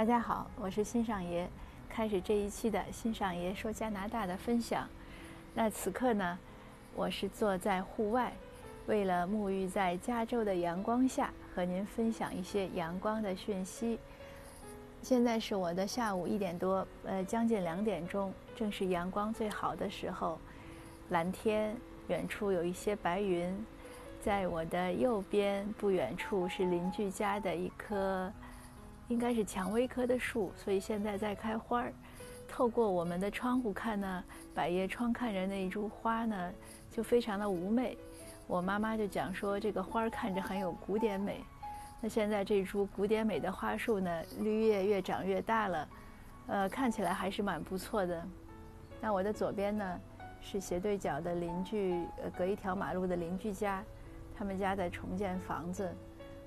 [0.00, 1.46] 大家好，我是新上爷，
[1.86, 4.88] 开始这一期的新上爷说加拿大的分享。
[5.52, 6.38] 那此刻呢，
[6.96, 8.32] 我是坐在户外，
[8.86, 13.98] 为了沐浴在加州的阳光下，和您分享一些阳光的讯息。
[15.02, 20.38] 现在是我的下午一点多，呃，将近两点钟，正是阳光最好的时候。
[21.10, 21.76] 蓝天，
[22.08, 23.54] 远处有一些白云，
[24.22, 28.32] 在我的右边不远处是邻居家的一棵，
[29.10, 31.92] 应该是蔷薇科的树，所以现在在开花儿。
[32.48, 34.24] 透过我们的窗户看呢，
[34.54, 36.52] 百叶窗看着那一株花呢，
[36.90, 37.98] 就非常的妩媚。
[38.46, 41.44] 我妈妈就讲说，这个花儿看着很有古典美。
[42.00, 45.88] 那现在这株古典美的花树呢，绿叶越长越大了，
[46.46, 48.24] 呃，看起来还是蛮不错的。
[49.00, 50.00] 那我的左边呢？
[50.42, 53.84] 是斜对角的邻居，呃，隔一条马路的邻居家，
[54.34, 55.94] 他们家在重建房子，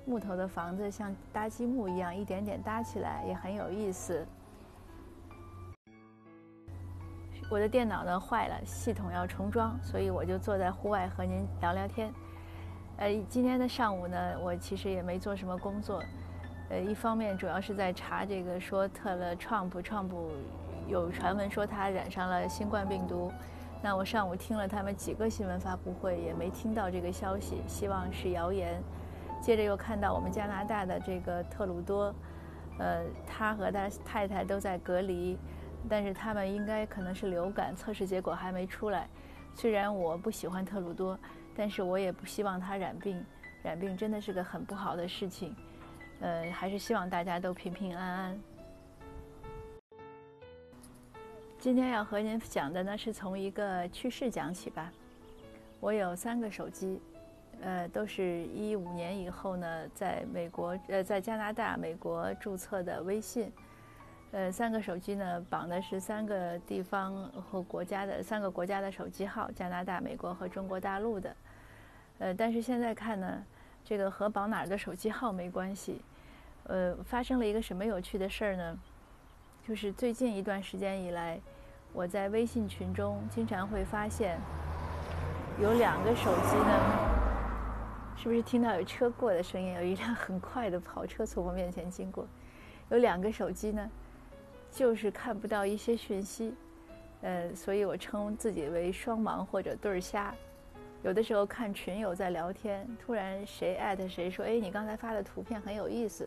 [0.06, 4.26] 木头的房子像搭积木一样，一点点搭起来，也很有意思。
[7.50, 12.12] 我的电脑呢坏了，系统要重装，所以我就坐在户外和您聊聊天。
[12.96, 16.02] 呃，今天的上午呢，我其实也没做什么工作，
[16.70, 20.10] 呃，一方面主要是在查这个说特了 Trump，Trump
[20.86, 23.32] 有传闻说他染上了新冠病毒。
[23.82, 28.82] 那我上午听了他们几个新闻发布会，也没听到这个消息，希望是谣言。
[29.44, 32.14] 接着又看到我们加拿大的这个特鲁多，
[32.78, 35.36] 呃，他和他太太都在隔离，
[35.86, 39.06] 但是他们应该可能是流感，测试结果还没出来。
[39.54, 41.18] 虽然我不喜欢特鲁多，
[41.54, 43.22] 但是我也不希望他染病，
[43.62, 45.54] 染病真的是个很不好的事情。
[46.20, 48.40] 呃，还是希望大家都平平安安。
[51.58, 54.90] 今天要和您讲的呢，是从一个趣事讲起吧。
[55.80, 56.98] 我有三个手机，
[57.62, 63.52] 呃，都是一五年以后呢，在美国呃，在加拿大、美国注册的微信。
[64.32, 71.36] 呃，三个手机呢，绑的是三个地方和国家的三个国家的手机号：加拿大、美国和中国大陆的。
[72.18, 73.44] 呃，但是现在看呢，
[73.84, 76.00] 这个和绑哪儿的手机号没关系。
[76.64, 78.78] 呃，发生了一个什么有趣的事儿呢？
[79.66, 81.40] 就是最近一段时间以来。
[81.92, 84.36] 我在微信群中经常会发现，
[85.62, 87.03] 有两个手机呢，
[88.24, 89.74] 是不是听到有车过的声音？
[89.74, 92.26] 有一辆很快的跑车从我面前经过。
[92.88, 93.90] 有两个手机呢，
[94.70, 96.54] 就是看不到一些讯息，
[97.20, 100.34] 呃，所以我称自己为双盲或者对儿瞎。
[101.02, 106.26] 有的时候看群友在聊天，突然谁艾特谁说：“哎，你刚才发的图片很有意思。”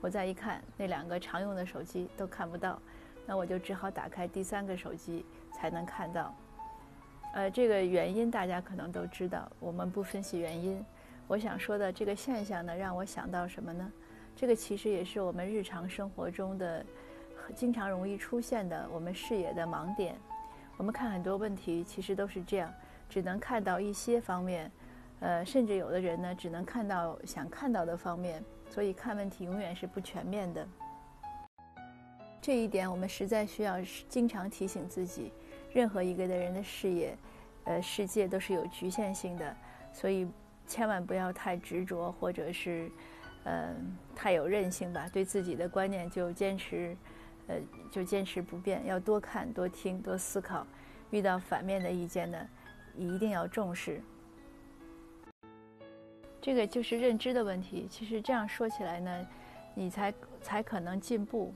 [0.00, 2.80] 我再一看，那两个常用的手机都看不到。
[3.26, 6.34] 那我就只好打开第三个手机才能看到。
[7.34, 10.82] 呃，这个原因大家可能都知道，我们不分析原因。
[11.26, 13.90] 我想说的这个现象呢，让我想到什么呢？
[14.36, 16.84] 这个其实也是我们日常生活中的
[17.54, 20.16] 经常容易出现的我们视野的盲点。
[20.76, 22.72] 我们看很多问题，其实都是这样，
[23.08, 24.70] 只能看到一些方面，
[25.20, 30.66] 呃，甚至有的人呢，只能看到想看到的方面，所以看问题永远是不全面的。
[32.42, 33.76] 这一点我们实在需要
[34.08, 35.32] 经常提醒自己，
[35.72, 37.16] 任何一个的人的视野，
[37.64, 39.56] 呃，世界都是有局限性的，
[39.92, 40.28] 所以
[40.66, 42.90] 千万不要太执着，或者是，
[43.44, 43.74] 呃，
[44.14, 45.08] 太有韧性吧。
[45.12, 46.96] 对自己的观念就坚持，
[47.46, 47.56] 呃，
[47.90, 48.84] 就坚持不变。
[48.86, 50.66] 要多看、多听、多思考。
[51.10, 52.38] 遇到反面的意见呢，
[52.96, 54.00] 一定要重视。
[56.40, 57.86] 这个就是认知的问题。
[57.88, 59.26] 其实这样说起来呢，
[59.74, 61.54] 你才才可能进步。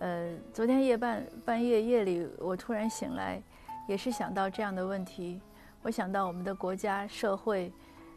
[0.00, 3.40] 呃，昨天夜半半夜夜里，我突然醒来，
[3.88, 5.40] 也是想到这样的问题。
[5.82, 7.72] 我想到我们的国家社会，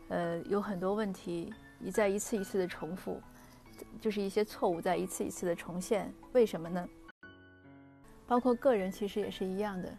[0.10, 3.22] 呃，有很多问题一再一次一次的重复，
[4.00, 6.14] 就是一些错误在一次一次的重现。
[6.34, 6.88] 为什么呢？
[8.26, 9.98] 包括个人其实也是一样的，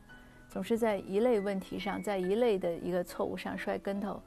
[0.49, 4.23] 总是在一类问题上，在一类的一个错误上摔跟头。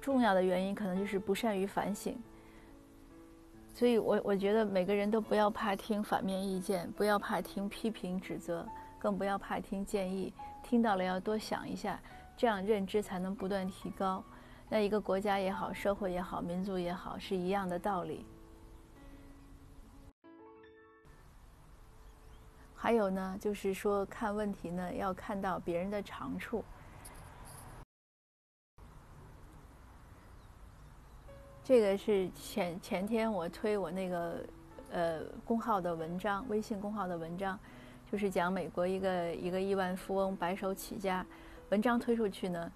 [0.00, 2.18] 重要的原因可能就是不善于反省。
[3.74, 8.66] 所以，我我觉得每个人都不要怕听反面意见，不要怕听批评指责，
[8.98, 10.32] 更不要怕听建议。
[10.62, 11.98] 听到了要多想一下，
[12.36, 14.22] 这样认知才能不断提高。
[14.72, 18.24] 那一个国家也好，社会也好，民族也好，是一样的道理。
[22.74, 26.64] 还有呢，就是说看问题呢，要看到别人的长处。
[31.62, 34.42] 这个是前前天我推我那个
[34.90, 37.60] 呃公号的文章，微信公号的文章，
[38.10, 41.26] 就是讲美国一个一个亿万富翁白手起家。
[41.68, 42.72] 文章推出去呢，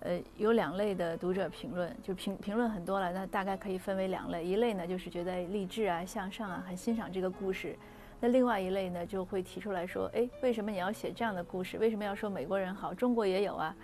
[0.00, 7.70] 呃，有两类的读者评论，就评评论很多了，那大概可以分为两类，一类呢就是觉得励志啊、向上啊，很欣赏这个故事；
[8.20, 11.78] 那另外一类呢就会提出来说，哎，为什么你要写这样的故事？
[11.78, 12.94] 为什么要说美国人好？
[12.94, 13.76] 中国也有啊，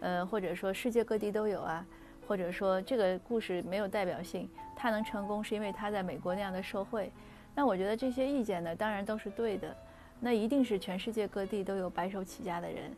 [0.00, 1.84] 呃，或者说世界各地都有啊，
[2.28, 7.10] 或者说这个故事没有代表性，他能成功是因为他在美国那样的社会。
[7.54, 9.76] 那我觉得这些意见呢，当然都是对的，
[10.20, 12.94] 那一定是全世界各地都有白手起家的人。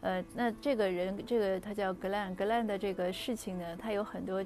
[0.00, 4.44] 呃，那这个人，这个他叫格兰，格兰的这个事情呢，他有很多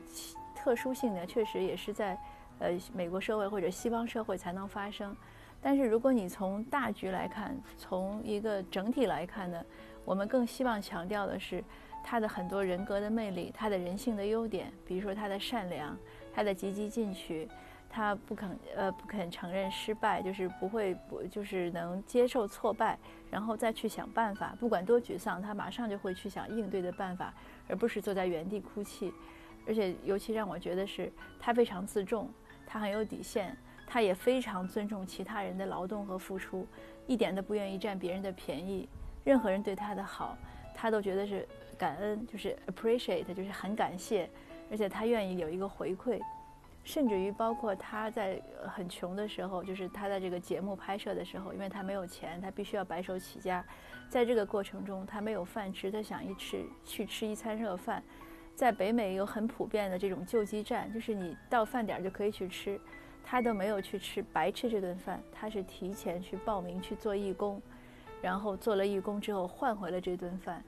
[0.54, 2.18] 特殊性呢，确实也是在
[2.58, 5.14] 呃美国社会或者西方社会才能发生。
[5.60, 9.62] 但是如果你从大局来看，从一个整体来看呢，
[10.04, 11.62] 我们更希望强调的是
[12.02, 15.96] 他的很多人格的魅力，他的人性的优点，比如说他的善良，
[16.32, 17.48] 他的积极进取。
[17.94, 22.98] 他不肯呃不肯承认失败，就是不会不就是能接受挫败，
[23.30, 27.34] 然后再去想办法，不管多沮丧，他马上就会去想应对的办法，
[27.68, 29.12] 而不是坐在原地哭泣。
[29.66, 32.30] 而且尤其让我觉得是他非常自重，
[32.66, 33.54] 他很有底线，
[33.86, 36.66] 他也非常尊重其他人的劳动和付出，
[37.06, 38.88] 一点都不愿意占别人的便宜。
[39.22, 40.36] 任何人对他的好，
[40.74, 41.46] 他都觉得是
[41.78, 44.28] 感恩，就是 appreciate，就是很感谢，
[44.70, 46.18] 而且他愿意有一个回馈。
[46.84, 53.64] 甚至于包括他在很穷的时候，就是他在这个节目拍摄的时候，因为他没有钱，他必须要白手起家。
[54.08, 58.02] 在这个过程中，他没有饭吃，他想一吃去吃一餐热饭。
[58.54, 62.78] 在北美有很普遍的这种救济站，就是你到饭点就可以去吃，
[63.24, 67.62] 他都没有去吃白吃这顿饭，他是提前去报名去做义工，
[68.20, 70.62] 然后做了义工之后换回了这顿饭。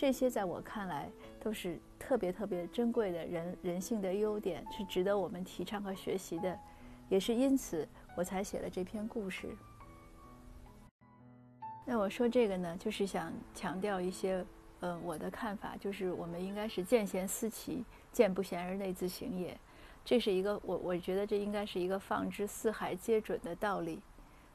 [0.00, 6.58] 这些在我看来都是特别特别珍贵的人人性的优点，是值得我们提倡和学习的，
[7.10, 7.86] 也是因此
[8.16, 9.54] 我才写了这篇故事。
[11.84, 14.42] 那我说这个呢，就是想强调一些，
[14.80, 19.54] 呃，我的看法，就是我们应该是见贤思齐，见不贤而内自省也。
[20.02, 24.00] 这是一个我我觉得这应该是一个放之四海皆准的道理，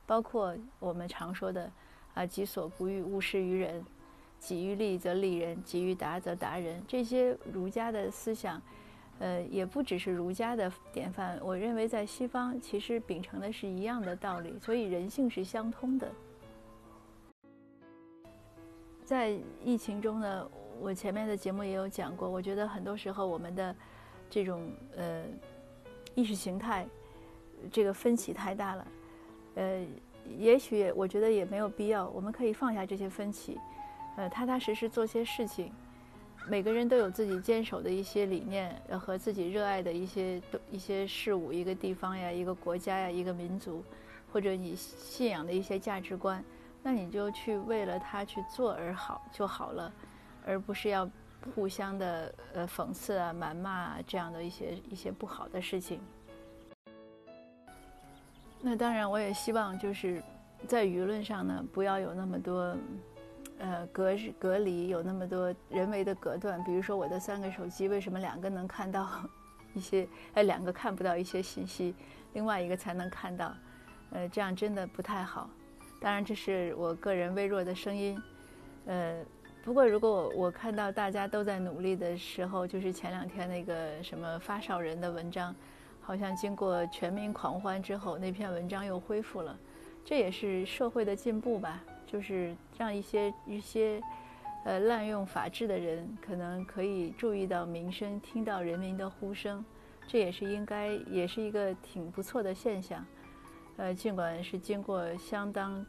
[0.08, 1.72] 包括我们常说的
[2.16, 3.86] 啊，己所不欲，勿施于人。
[4.46, 6.80] 己欲立则立人，己欲达则达人。
[6.88, 8.62] 这些儒家的思想，
[9.18, 11.40] 呃，也不只是儒家的典范。
[11.44, 16.12] 我认为在西方其实秉承的是一样的道理，所以人性是相通的。
[19.04, 20.48] 在疫情中呢，
[20.80, 23.76] 我前面的节目也有讲过，我觉得很多时候我们的
[24.30, 25.24] 这种呃
[26.14, 26.86] 意识形态
[27.72, 28.88] 这个分歧太大了，
[29.56, 29.84] 呃，
[30.38, 33.58] 也许我觉得也没有必要，我们可以放下这些分歧。
[34.16, 35.72] 呃，踏踏实实做些事情。
[36.48, 43.84] 每个人都有自己坚守的一些理念，和自己热爱的一些一些事物，一个地方呀，一个国家呀，一个民族，
[44.32, 46.44] 或者你信仰的一些价值观，
[46.84, 49.92] 那你就去为了他去做而好就好了，
[50.46, 51.10] 而不是要
[51.56, 56.00] 互相的呃讽刺啊、谩骂啊这样的一些一些不好的事情。
[58.62, 60.22] 那当然，我也希望就是
[60.68, 62.78] 在舆论上呢，不要有那么多。
[63.58, 69.08] 呃，隔隔离有那么多人为的隔断，比如说我的三个手机，为什么两个能看到
[69.74, 71.96] 一些，呃， 两个看不到一些信息，
[72.34, 73.56] 另外一个才能看到，
[74.12, 75.50] 呃，这样真的不太好。
[76.02, 78.22] 当然，这是我个人微弱的声音，
[78.86, 79.24] 呃，
[79.64, 85.56] 不过如果我我看到大家都在努力的时候，就是前两天那个什么发烧人的文章，
[86.02, 89.58] 好像经过全民狂欢之后，那篇文章又恢复了，
[90.04, 91.82] 这也是社会的进步吧。
[92.06, 94.02] 就是让一些一些，
[94.64, 99.64] 呃，滥用法治的人可能可以注意到民生，听到人民的呼声，
[100.08, 103.06] 这也是应该，也是一个挺不错的现象。
[103.78, 105.86] 呃，尽管是经过相当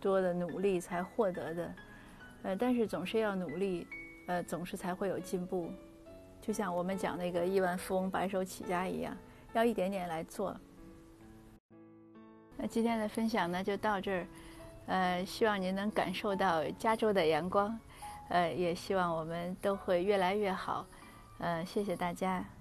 [0.00, 1.74] 多的努力才获得的，
[2.44, 3.86] 呃，但是总是要努力，
[4.26, 5.70] 呃，总是才会有进步。
[6.40, 9.16] 就像我们讲那个亿万富翁白手起家一样，
[9.52, 10.56] 要一点点来做。
[12.56, 14.26] 那今天的分享呢，就到这儿。
[14.86, 17.78] 呃，希望您能感受到加州的阳光，
[18.28, 20.86] 呃，也希望我们都会越来越好，
[21.38, 22.55] 呃，谢谢大家。